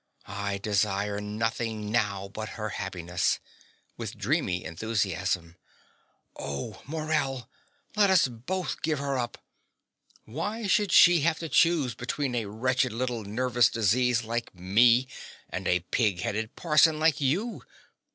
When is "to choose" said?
11.37-11.93